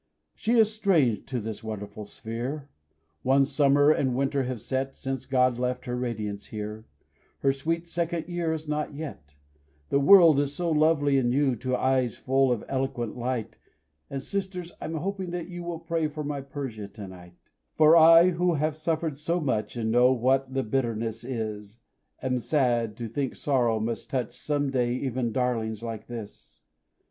[0.33, 2.69] She is strange to this wonderful sphere;
[3.21, 6.85] One summer and winter have set Since God left her radiance here
[7.41, 9.35] Her sweet second year is not yet.
[9.89, 13.57] The world is so lovely and new To eyes full of eloquent light,
[14.09, 17.35] And, sisters, I'm hoping that you Will pray for my Persia to night.
[17.75, 21.77] For I, who have suffered so much, And know what the bitterness is,
[22.23, 26.59] Am sad to think sorrow must touch Some day even darlings like this!